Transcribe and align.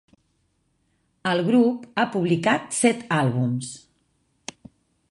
El 1.33 1.43
grup 1.49 1.85
ha 1.99 2.07
publicat 2.17 2.67
set 2.79 3.07
àlbums. 3.23 3.73